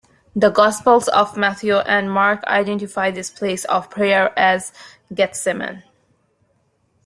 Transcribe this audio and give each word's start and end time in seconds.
The 0.35 0.49
gospels 0.49 1.07
of 1.09 1.37
Matthew 1.37 1.75
and 1.77 2.09
Mark 2.11 2.43
identify 2.45 3.11
this 3.11 3.29
place 3.29 3.65
of 3.65 3.91
prayer 3.91 4.33
as 4.35 4.73
Gethsemane. 5.13 5.83